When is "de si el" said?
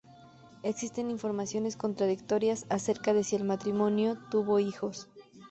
3.13-3.43